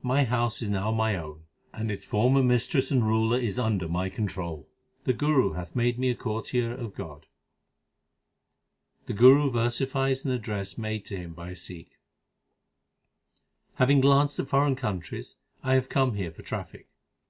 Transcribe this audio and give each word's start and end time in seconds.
My 0.00 0.24
house 0.24 0.62
is 0.62 0.70
now 0.70 0.90
mine 0.90 1.16
own, 1.16 1.42
and 1.74 1.90
its 1.90 2.02
former 2.06 2.42
mistress 2.42 2.90
and 2.90 3.06
ruler 3.06 3.38
7s 3.42 3.62
under 3.62 3.86
my 3.88 4.08
control; 4.08 4.66
the 5.04 5.12
Guru 5.12 5.52
hath 5.52 5.76
made 5.76 5.98
me 5.98 6.08
a 6.08 6.14
courtier 6.14 6.72
of 6.72 6.94
God. 6.94 7.26
The 9.04 9.12
Guru 9.12 9.50
versifies 9.50 10.24
an 10.24 10.30
address 10.30 10.78
made 10.78 11.04
to 11.04 11.18
him 11.18 11.34
by 11.34 11.50
a 11.50 11.56
Sikh: 11.56 11.92
Having 13.74 14.00
glanced 14.00 14.38
at 14.38 14.48
foreign 14.48 14.76
countries 14.76 15.36
I 15.62 15.74
have 15.74 15.90
come 15.90 16.14
here 16.14 16.30
for 16.32 16.40
traffic. 16.40 16.88